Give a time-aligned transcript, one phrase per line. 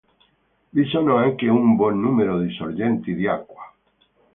[0.71, 3.71] Vi sono anche un buon numero di sorgenti di acqua.